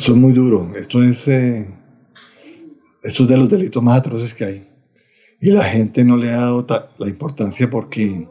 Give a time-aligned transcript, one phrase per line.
[0.00, 0.72] Esto es muy duro.
[0.76, 1.66] Esto es, eh,
[3.02, 4.68] esto es de los delitos más atroces que hay.
[5.42, 8.26] Y la gente no le ha dado la importancia porque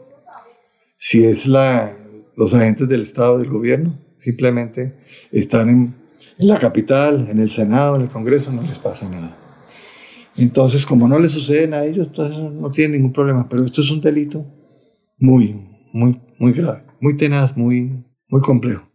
[0.98, 4.96] si es los agentes del Estado, del gobierno, simplemente
[5.30, 5.94] están en,
[6.40, 9.36] en la capital, en el Senado, en el Congreso, no les pasa nada.
[10.36, 13.48] Entonces, como no les suceden a ellos, no tienen ningún problema.
[13.48, 14.44] Pero esto es un delito
[15.18, 15.54] muy,
[15.92, 18.89] muy, muy grave, muy tenaz, muy, muy complejo.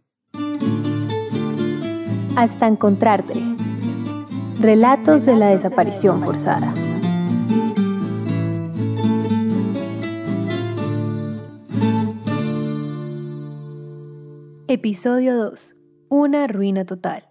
[2.36, 3.32] Hasta encontrarte.
[4.60, 6.74] Relatos de la desaparición forzada.
[14.68, 15.76] Episodio 2.
[16.10, 17.24] Una ruina total.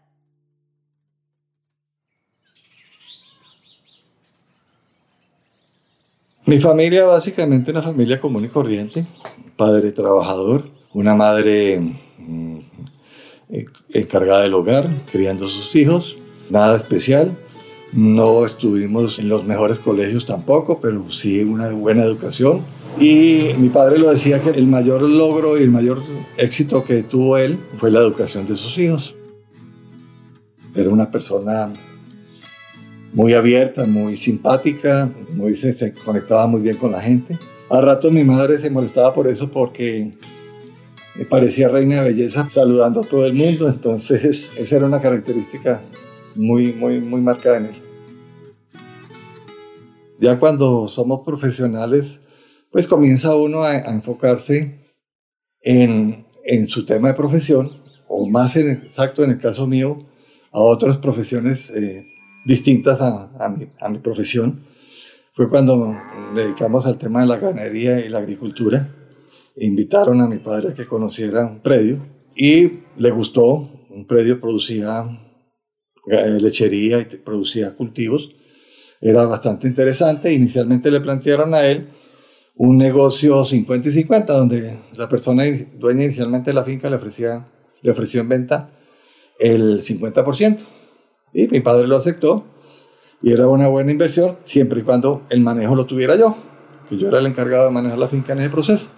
[6.47, 9.07] Mi familia básicamente una familia común y corriente,
[9.55, 10.63] padre trabajador,
[10.93, 11.79] una madre
[12.17, 12.59] mm,
[13.89, 16.17] encargada del hogar, criando a sus hijos,
[16.49, 17.37] nada especial.
[17.93, 22.61] No estuvimos en los mejores colegios tampoco, pero sí una buena educación.
[22.99, 26.01] Y mi padre lo decía que el mayor logro y el mayor
[26.37, 29.15] éxito que tuvo él fue la educación de sus hijos.
[30.73, 31.71] Era una persona
[33.13, 37.37] muy abierta, muy simpática, muy, se, conectaba muy bien con la gente.
[37.69, 40.13] A rato mi madre se molestaba por eso porque
[41.23, 45.81] parecía reina de belleza saludando a todo el mundo, entonces esa era una característica
[46.35, 47.75] muy, muy, muy marcada en él.
[50.19, 52.19] Ya cuando somos profesionales,
[52.71, 54.93] pues comienza uno a, enfocarse
[55.61, 57.69] en, en, su tema de profesión,
[58.07, 60.05] o más exacto en el caso mío,
[60.51, 62.05] a otras profesiones eh,
[62.45, 64.61] distintas a, a, mi, a, mi, profesión.
[65.33, 65.97] Fue cuando
[66.33, 68.89] dedicamos al tema de la ganadería y la agricultura.
[69.57, 73.69] Invitaron a mi padre a que conociera un predio y le gustó.
[73.89, 75.05] Un predio producía
[76.07, 78.29] eh, lechería y producía cultivos.
[78.99, 80.33] Era bastante interesante.
[80.33, 81.87] Inicialmente le plantearon a él
[82.55, 85.43] un negocio 50 y 50, donde la persona
[85.77, 87.47] dueña inicialmente de la finca le, ofrecía,
[87.81, 88.71] le ofreció en venta
[89.39, 90.57] el 50%.
[91.33, 92.45] Y mi padre lo aceptó
[93.21, 96.35] y era una buena inversión siempre y cuando el manejo lo tuviera yo,
[96.89, 98.89] que yo era el encargado de manejar la finca en ese proceso.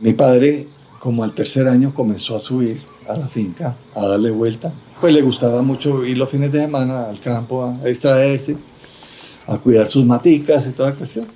[0.00, 0.66] Mi padre,
[0.98, 4.72] como al tercer año, comenzó a subir a la finca, a darle vuelta.
[5.00, 8.56] Pues le gustaba mucho ir los fines de semana al campo a extraerse
[9.46, 11.26] a cuidar sus maticas y toda cuestión.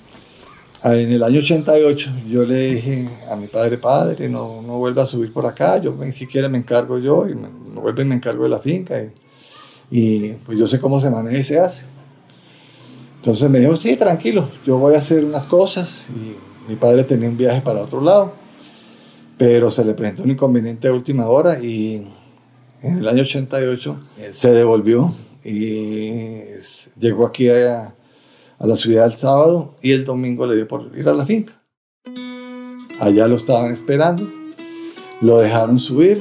[0.83, 5.03] Ah, en el año 88 yo le dije a mi padre, padre, no, no vuelva
[5.03, 8.45] a subir por acá, yo ni siquiera me encargo yo, y me, y me encargo
[8.45, 9.11] de la finca, y,
[9.91, 11.85] y, pues yo sé cómo se maneja y se hace.
[13.17, 17.29] Entonces me dijo, sí, tranquilo, yo voy a hacer unas cosas, y mi padre tenía
[17.29, 18.33] un viaje para otro lado,
[19.41, 22.07] pero se le presentó un inconveniente a última hora, y
[22.83, 23.97] en el año 88
[24.33, 26.43] se devolvió, y
[26.99, 27.95] llegó aquí a
[28.61, 31.55] a la ciudad el sábado y el domingo le dio por ir a la finca.
[33.01, 34.29] Allá lo estaban esperando,
[35.23, 36.21] lo dejaron subir,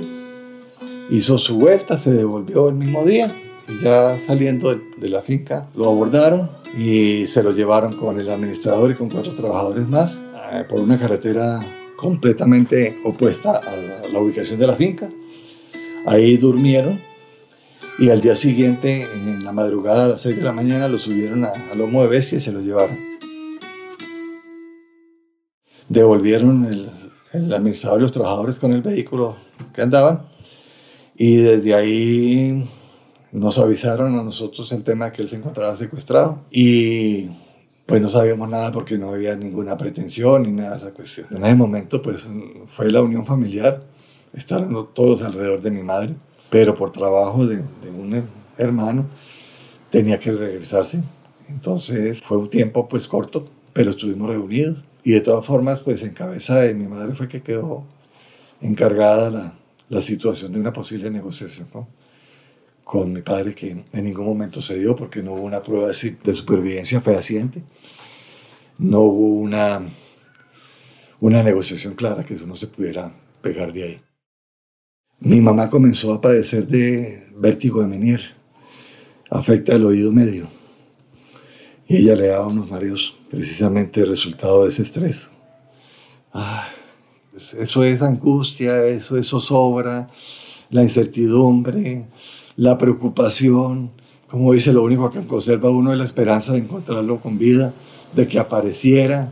[1.09, 3.29] hizo su vuelta, se devolvió el mismo día
[3.67, 8.89] y ya saliendo de, la finca lo abordaron y se lo llevaron con el administrador
[8.91, 10.17] y con cuatro trabajadores más
[10.53, 11.59] eh, por una carretera
[11.99, 15.09] completamente opuesta a la ubicación de la finca.
[16.05, 16.97] Ahí durmieron
[17.97, 21.43] y al día siguiente, en la madrugada a las 6 de la mañana, lo subieron
[21.43, 22.97] a, a lomo de bestia y se lo llevaron.
[25.89, 26.89] Devolvieron el,
[27.33, 29.35] el administrador y los trabajadores con el vehículo
[29.73, 30.29] que andaban
[31.15, 32.69] y desde ahí
[33.33, 37.27] nos avisaron a nosotros el tema de que él se encontraba secuestrado y
[37.89, 41.27] pues no sabíamos nada porque no había ninguna pretensión ni nada de esa cuestión.
[41.31, 42.27] En ese momento pues
[42.67, 43.83] fue la unión familiar,
[44.33, 46.15] estaban todos alrededor de mi madre
[46.49, 48.23] pero por trabajo de, un
[48.57, 49.05] hermano
[49.89, 51.01] tenía que regresarse.
[51.47, 54.77] Entonces fue un tiempo pues corto, pero estuvimos reunidos.
[55.03, 57.83] Y de todas formas, pues en cabeza de mi madre fue que quedó
[58.61, 59.53] encargada la,
[59.87, 61.67] la situación de una posible negociación
[62.89, 66.33] con mi padre, que en ningún momento se dio porque no hubo una prueba de,
[66.33, 67.61] supervivencia fehaciente,
[68.79, 69.83] no hubo una,
[71.19, 73.13] una negociación clara que eso no se pudiera
[73.43, 74.01] pegar de ahí.
[75.19, 78.21] Mi mamá comenzó a padecer de vértigo de Menier,
[79.29, 80.47] afecta el oído medio.
[81.87, 85.29] Y ella le daba unos mareos, precisamente resultado de ese estrés.
[86.33, 86.67] Ah,
[87.29, 90.09] pues eso es angustia, eso es zozobra,
[90.71, 92.07] la incertidumbre,
[92.55, 93.91] la preocupación.
[94.29, 97.73] Como dice, lo único que conserva uno es la esperanza de encontrarlo con vida,
[98.13, 99.29] de que apareciera.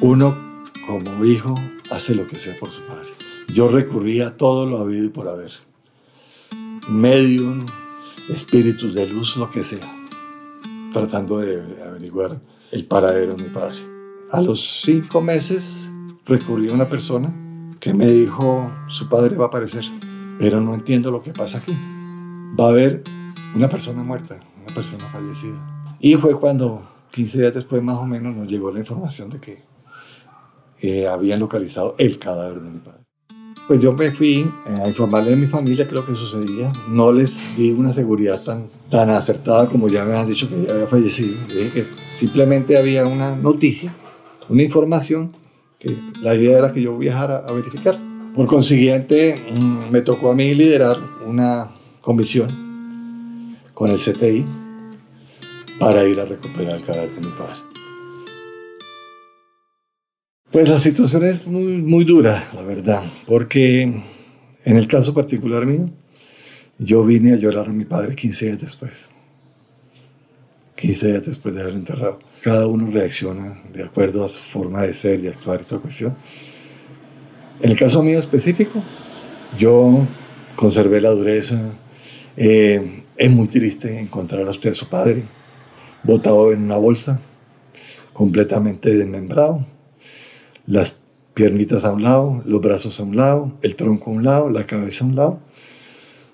[0.00, 0.36] Uno
[0.86, 1.54] como hijo
[1.90, 3.08] hace lo que sea por su padre.
[3.54, 5.52] Yo recurría a todo lo habido y por haber.
[6.88, 7.64] Medium,
[8.28, 9.80] espíritus de luz, lo que sea,
[10.92, 13.78] tratando de averiguar el paradero de mi padre.
[14.30, 15.83] A los cinco meses
[16.26, 17.34] recurrí a una persona
[17.80, 19.84] que me dijo, su padre va a aparecer,
[20.38, 21.76] pero no entiendo lo que pasa aquí.
[22.58, 23.02] Va a haber
[23.54, 25.96] una persona muerta, una persona fallecida.
[26.00, 26.82] Y fue cuando,
[27.12, 29.62] 15 días después más o menos, nos llegó la información de que
[30.80, 33.00] eh, habían localizado el cadáver de mi padre.
[33.66, 36.70] Pues yo me fui eh, a informarle a mi familia qué es lo que sucedía.
[36.88, 40.74] No les di una seguridad tan, tan acertada como ya me han dicho que ya
[40.74, 41.36] había fallecido.
[41.48, 41.86] que
[42.18, 43.94] simplemente había una noticia,
[44.48, 45.32] una información,
[45.78, 47.98] que la idea era que yo viajara a verificar.
[48.34, 52.48] Por consiguiente, mm, me tocó a mí liderar una comisión
[53.72, 54.44] con el CTI
[55.78, 57.74] para ir a recuperar el cadáver de mi padre.
[60.50, 65.90] Pues la situación es muy, muy dura, la verdad, porque en el caso particular mío,
[66.78, 69.08] yo vine a llorar a mi padre 15 días después.
[70.76, 72.18] 15 días después de haberlo enterrado.
[72.44, 76.14] Cada uno reacciona de acuerdo a su forma de ser y actuar y cuestión.
[77.62, 78.82] En el caso mío específico,
[79.58, 80.06] yo
[80.54, 81.58] conservé la dureza.
[82.36, 85.22] Eh, es muy triste encontrar a de su padre,
[86.02, 87.18] botado en una bolsa,
[88.12, 89.64] completamente desmembrado
[90.66, 90.98] las
[91.32, 94.66] piernitas a un lado, los brazos a un lado, el tronco a un lado, la
[94.66, 95.40] cabeza a un lado.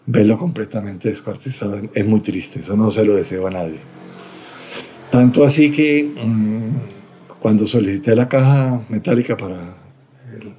[0.07, 4.00] Verlo completamente descuartizado es muy triste, eso no se lo deseo a nadie.
[5.11, 9.77] Tanto así que mm, cuando solicité la caja metálica para
[10.33, 10.55] el,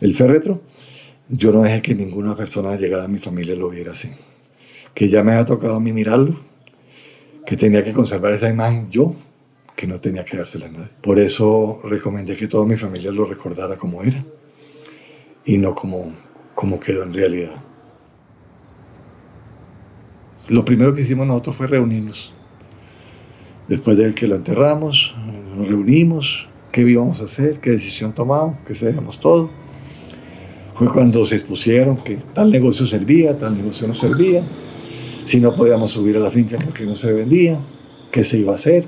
[0.00, 0.60] el féretro,
[1.28, 4.10] yo no dejé que ninguna persona llegada a mi familia lo viera así.
[4.94, 6.38] Que ya me había tocado a mí mirarlo,
[7.46, 9.14] que tenía que conservar esa imagen yo
[9.74, 10.90] que no tenía que dársela a nadie.
[11.00, 14.22] Por eso recomendé que toda mi familia lo recordara como era
[15.44, 16.12] y no como,
[16.54, 17.54] como quedó en realidad.
[20.48, 22.34] Lo primero que hicimos nosotros fue reunirnos.
[23.68, 25.14] Después de que lo enterramos,
[25.56, 29.50] nos reunimos, qué íbamos a hacer, qué decisión tomamos, qué sabíamos todo.
[30.74, 34.42] Fue cuando se expusieron que tal negocio servía, tal negocio no servía,
[35.24, 37.58] si no podíamos subir a la finca porque no se vendía,
[38.10, 38.86] qué se iba a hacer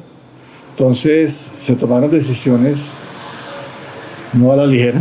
[0.75, 2.79] entonces se tomaron decisiones
[4.33, 5.01] no a la ligera,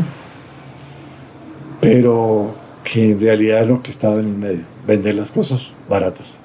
[1.81, 2.53] pero
[2.83, 6.35] que en realidad es lo que estaba en el medio, vender las cosas baratas,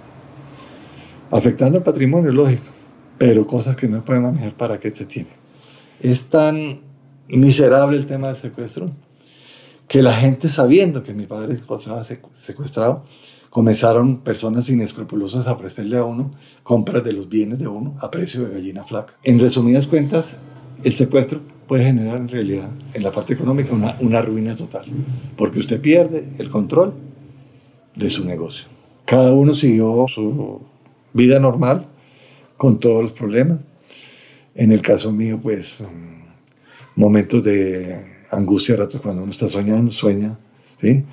[1.31, 2.65] afectando el patrimonio, lógico,
[3.19, 5.31] pero cosas que no pueden manejar para qué se tiene.
[6.01, 6.81] Es tan
[7.29, 8.91] miserable el tema del secuestro
[9.89, 13.05] que la gente sabiendo que mi padre estaba secuestrado,
[13.51, 16.31] comenzaron personas inescrupulosas a ofrecerle a uno
[16.63, 19.15] compras de los bienes de uno a precio de gallina flaca.
[19.25, 20.37] En resumidas cuentas,
[20.85, 24.85] el secuestro puede generar en realidad en la parte económica una, una ruina total,
[25.37, 26.93] porque usted pierde el control
[27.97, 28.67] de su negocio.
[29.07, 30.61] Cada uno siguió su
[31.15, 31.87] vida normal
[32.59, 33.61] con todos los problemas.
[34.55, 40.39] En el caso mío, pues, mm, momentos de angustia, ratos cuando uno está soñando, sueña,
[40.79, 41.05] ¿sí?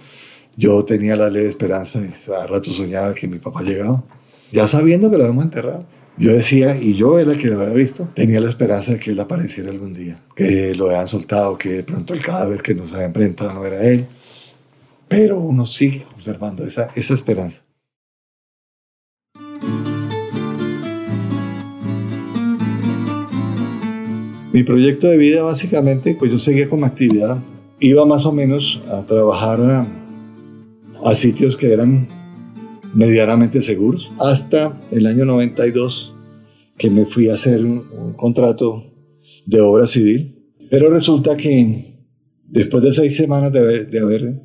[0.58, 4.04] Yo tenía la ley de esperanza y a rato soñaba que mi papá llegaba,
[4.52, 5.86] ya sabiendo que lo habíamos enterrado.
[6.18, 9.12] Yo decía, y yo era el que lo había visto, tenía la esperanza de que
[9.12, 12.94] él apareciera algún día, que lo habían soltado, que de pronto el cadáver que nos
[12.94, 14.06] había enfrentado no era él.
[15.10, 17.64] Pero uno sigue observando esa, esa esperanza.
[24.56, 27.40] Mi proyecto de vida básicamente, pues yo seguía con actividad.
[27.82, 29.86] Iba más o menos a trabajar a,
[31.04, 32.08] a sitios que eran
[32.94, 36.16] medianamente seguros, hasta el año 92
[36.78, 38.94] que me fui a hacer un, contrato
[39.46, 42.06] de obra civil, pero resulta que
[42.48, 44.42] después de seis semanas de haber, de haber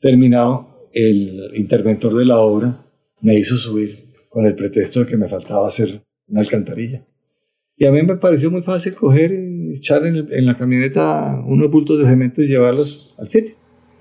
[0.00, 2.84] terminado, el interventor de la obra
[3.20, 7.06] me hizo subir con el pretexto de que me faltaba hacer una alcantarilla.
[7.80, 11.98] Y a mí me pareció muy fácil coger y echar en, la camioneta unos bultos
[11.98, 13.54] de cemento y llevarlos al sitio.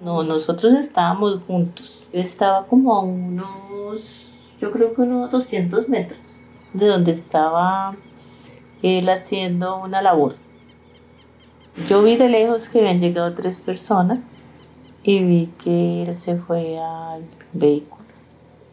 [0.03, 2.05] No, nosotros estábamos juntos.
[2.12, 6.19] estaba como a unos, yo creo que unos 200 metros
[6.74, 7.95] de donde estaba
[8.83, 10.36] él haciendo una labor.
[11.88, 14.43] Yo vi de lejos que habían llegado tres personas
[15.03, 18.03] y vi que él se fue al vehículo.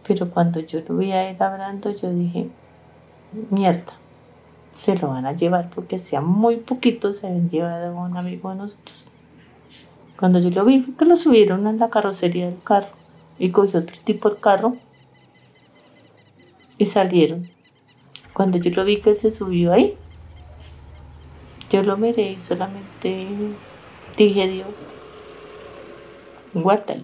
[0.05, 2.49] Pero cuando yo lo vi a él hablando, yo dije,
[3.51, 3.93] mierda,
[4.77, 8.51] se lo van a llevar porque sea muy poquito se habían llevado a un amigo
[8.51, 9.09] de nosotros.
[10.19, 12.91] Cuando yo lo vi fue que lo subieron en la carrocería del carro
[13.39, 14.77] y cogió otro tipo el carro
[16.77, 17.49] y salieron.
[18.35, 19.97] Cuando yo lo vi que se subió ahí,
[21.71, 23.27] Yo lo miré y solamente
[24.17, 24.95] dije Dios,
[26.55, 27.03] guárdalo.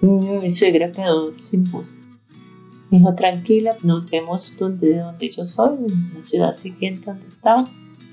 [0.00, 2.03] Mi suegra quedó sin voz.
[2.94, 7.68] Me dijo, tranquila, nos vemos donde, donde yo soy, en la ciudad siguiente donde estaba.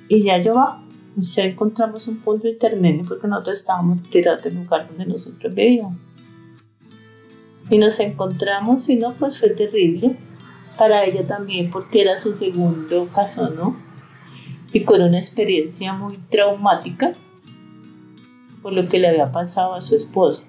[0.07, 0.81] Y ya yo bajo.
[1.17, 5.97] Ya encontramos un punto intermedio porque nosotros estábamos tirados del lugar donde nosotros vivíamos.
[7.69, 10.17] Y nos encontramos y no, pues fue terrible
[10.79, 13.77] para ella también porque era su segundo caso, ¿no?
[14.73, 17.11] Y con una experiencia muy traumática
[18.63, 20.43] por lo que le había pasado a su esposo.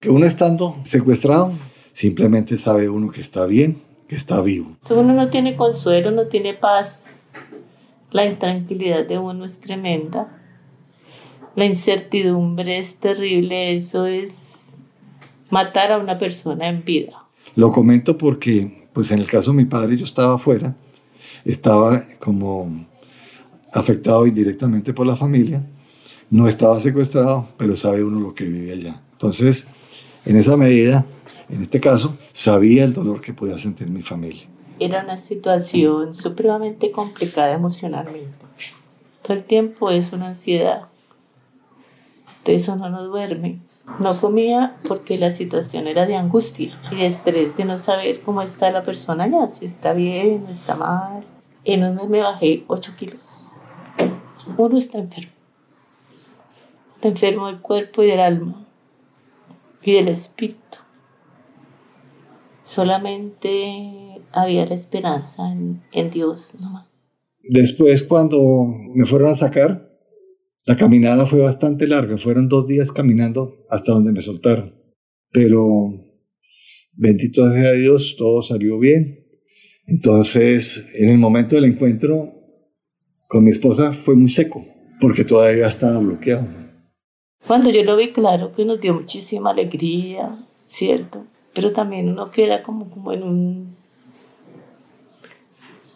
[0.00, 1.52] Que uno estando secuestrado,
[1.96, 4.76] simplemente sabe uno que está bien, que está vivo.
[4.90, 7.32] Uno no tiene consuelo, no tiene paz.
[8.12, 10.28] La intranquilidad de uno es tremenda.
[11.54, 13.74] La incertidumbre es terrible.
[13.74, 14.74] Eso es
[15.48, 17.24] matar a una persona en vida.
[17.54, 20.76] Lo comento porque, pues en el caso de mi padre, yo estaba afuera,
[21.46, 22.86] estaba como
[23.72, 25.64] afectado indirectamente por la familia,
[26.28, 29.00] no estaba secuestrado, pero sabe uno lo que vive allá.
[29.12, 29.66] Entonces,
[30.26, 31.06] en esa medida,
[31.48, 34.46] en este caso, sabía el dolor que podía sentir mi familia.
[34.78, 38.34] Era una situación supremamente complicada emocionalmente.
[39.22, 40.88] Todo el tiempo es una ansiedad.
[42.44, 43.60] De eso no nos duerme.
[43.98, 48.42] No comía porque la situación era de angustia y de estrés de no saber cómo
[48.42, 51.24] está la persona ya, si está bien o está mal.
[51.64, 53.50] En un mes me bajé 8 kilos.
[54.56, 55.32] Uno está enfermo.
[56.94, 58.64] Está enfermo del cuerpo y del alma
[59.82, 60.78] y del espíritu.
[62.76, 67.08] Solamente había la esperanza en, en Dios nomás.
[67.42, 69.98] Después, cuando me fueron a sacar,
[70.66, 72.18] la caminada fue bastante larga.
[72.18, 74.74] Fueron dos días caminando hasta donde me soltaron.
[75.30, 75.88] Pero,
[76.92, 79.24] bendito sea Dios, todo salió bien.
[79.86, 82.34] Entonces, en el momento del encuentro
[83.26, 84.66] con mi esposa fue muy seco,
[85.00, 86.46] porque todavía estaba bloqueado.
[87.46, 91.24] Cuando yo lo vi, claro que nos dio muchísima alegría, ¿cierto?
[91.56, 93.76] Pero también uno queda como, como en un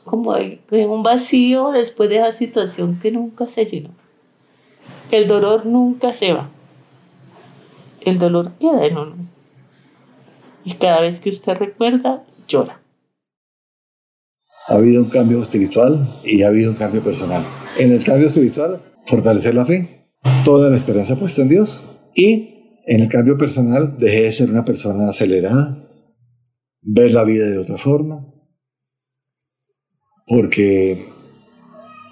[0.04, 3.90] como en un vacío después de esa situación que nunca se llenó.
[5.10, 6.48] El dolor nunca se va.
[8.00, 9.14] El dolor queda en uno.
[10.64, 12.80] Y cada vez que usted recuerda, llora.
[14.66, 17.44] Ha habido un cambio espiritual y ha habido un cambio personal.
[17.78, 20.06] En el cambio espiritual, fortalecer la fe,
[20.42, 21.84] toda la esperanza puesta en Dios.
[22.14, 22.59] Y
[22.90, 25.88] en el cambio personal dejé de ser una persona acelerada,
[26.82, 28.26] ver la vida de otra forma,
[30.26, 31.06] porque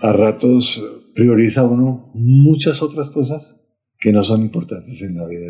[0.01, 0.81] a ratos
[1.17, 3.57] prioriza uno muchas otras cosas
[3.99, 5.47] que no son importantes en la vida.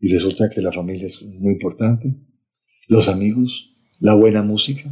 [0.00, 2.16] Y resulta que la familia es muy importante,
[2.88, 4.90] los amigos, la buena música.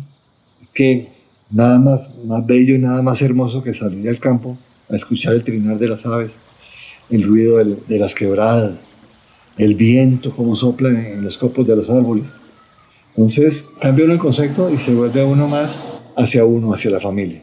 [0.60, 1.08] Es que
[1.50, 4.58] nada más, más bello y nada más hermoso que salir al campo
[4.90, 6.36] a escuchar el trinar de las aves
[7.08, 8.74] el ruido de las quebradas,
[9.58, 12.24] el viento como sopla en los copos de los árboles.
[13.10, 15.82] Entonces cambia el concepto y se vuelve uno más
[16.16, 17.42] hacia uno, hacia la familia.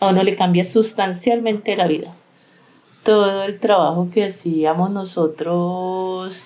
[0.00, 2.14] A uno le cambia sustancialmente la vida.
[3.04, 6.42] Todo el trabajo que hacíamos nosotros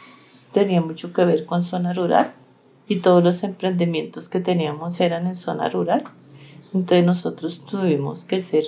[0.53, 2.33] tenía mucho que ver con zona rural
[2.89, 6.03] y todos los emprendimientos que teníamos eran en zona rural.
[6.73, 8.65] Entonces nosotros tuvimos que ser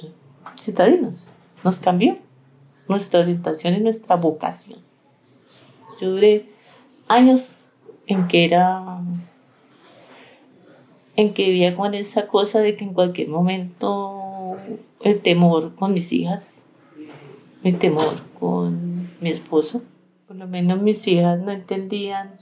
[0.60, 1.32] citadinos.
[1.64, 2.18] Nos cambió
[2.88, 4.85] nuestra orientación y nuestra vocación.
[6.00, 6.46] Yo duré
[7.08, 7.66] años
[8.06, 9.00] en que era
[11.16, 14.56] en que vivía con esa cosa de que en cualquier momento
[15.02, 16.66] el temor con mis hijas,
[17.64, 19.82] el temor con mi esposo,
[20.28, 22.34] por lo menos mis hijas no entendían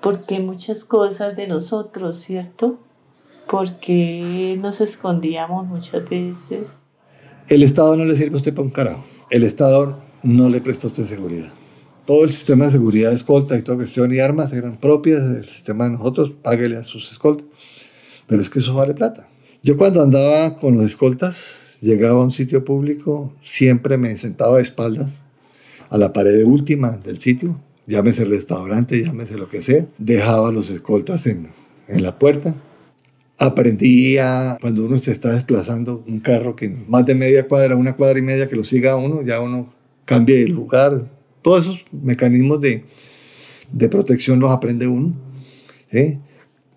[0.00, 2.78] porque muchas cosas de nosotros, ¿cierto?
[3.48, 6.86] Porque nos escondíamos muchas veces
[7.50, 9.04] el Estado no le sirve a usted para un carajo.
[9.28, 11.48] El Estado no le presta a usted seguridad.
[12.10, 15.84] Todo el sistema de seguridad, escolta y toda cuestión y armas eran propias del sistema
[15.84, 17.46] de nosotros, páguele a sus escoltas.
[18.26, 19.28] Pero es que eso vale plata.
[19.62, 24.62] Yo cuando andaba con los escoltas, llegaba a un sitio público, siempre me sentaba de
[24.62, 25.12] espaldas
[25.88, 31.28] a la pared última del sitio, llámese restaurante, llámese lo que sea, dejaba los escoltas
[31.28, 31.50] en,
[31.86, 32.56] en la puerta
[33.38, 37.94] aprendí a, cuando uno se está desplazando, un carro que más de media cuadra, una
[37.94, 39.72] cuadra y media que lo siga uno, ya uno
[40.04, 41.19] cambia de lugar.
[41.42, 42.84] Todos esos mecanismos de,
[43.72, 45.14] de protección los aprende uno.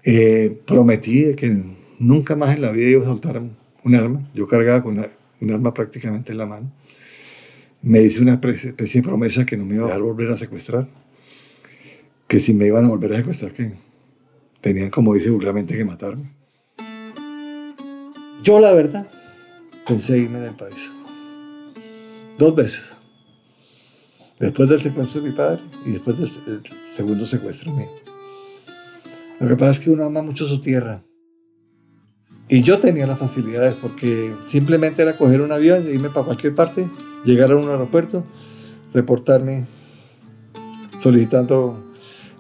[0.06, 1.64] Eh, prometí que
[2.00, 3.42] nunca más en la vida iba a soltar
[3.84, 4.30] un arma.
[4.34, 5.06] Yo cargaba con
[5.42, 6.72] un arma prácticamente en la mano.
[7.82, 10.88] Me hice una especie de promesa que no me iba a volver a secuestrar.
[12.28, 13.74] Que si me iban a volver a secuestrar, que
[14.62, 16.32] tenían, como dice vulgarmente, que matarme.
[18.42, 19.08] Yo, la verdad,
[19.88, 20.92] pensé irme del país.
[22.38, 22.93] Dos veces.
[24.44, 26.62] Después del secuestro de mi padre y después del
[26.94, 27.88] segundo secuestro mío.
[29.40, 31.02] Lo que pasa es que uno ama mucho su tierra.
[32.50, 36.90] Y yo tenía las facilidades porque simplemente era coger un avión, irme para cualquier parte,
[37.24, 38.26] llegar a un aeropuerto,
[38.94, 39.66] reportarme
[41.00, 41.82] solicitando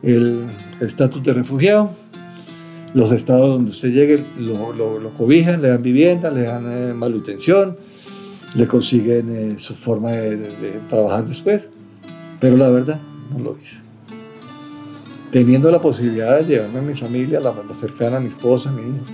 [0.02, 0.44] el
[0.82, 1.96] estatus de refugiado.
[2.94, 7.78] Los estados donde usted llegue lo, cobijan, le dan vivienda, le dan eh, manutención,
[8.56, 11.70] le consiguen eh, su forma de, trabajar después.
[12.44, 13.00] Pero la verdad,
[13.32, 13.78] no lo hice.
[15.32, 18.74] Teniendo la posibilidad de llevarme a mi familia, la, la cercana, a mi esposa, a
[18.74, 19.06] mi hijo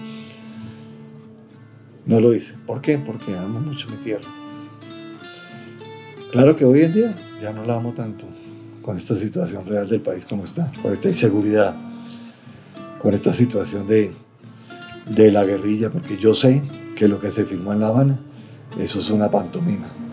[2.08, 2.56] no lo hice.
[2.66, 2.98] ¿Por qué?
[2.98, 4.28] Porque amo mucho mi tierra.
[6.32, 8.26] Claro que hoy en día ya no la amo tanto
[8.82, 11.76] con esta situación real del país como está, con esta inseguridad,
[13.00, 14.12] con esta situación de,
[15.06, 16.64] de la guerrilla, porque yo sé
[16.96, 18.20] que lo que se filmó en La Habana,
[18.80, 20.09] eso es una pantomima.